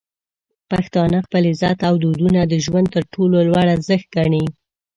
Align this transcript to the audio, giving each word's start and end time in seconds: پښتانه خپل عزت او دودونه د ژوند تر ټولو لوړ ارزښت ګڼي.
پښتانه 0.71 1.17
خپل 1.25 1.43
عزت 1.51 1.79
او 1.87 1.93
دودونه 2.03 2.41
د 2.45 2.53
ژوند 2.65 2.87
تر 2.95 3.03
ټولو 3.13 3.37
لوړ 3.47 3.65
ارزښت 3.75 4.07
ګڼي. 4.15 4.45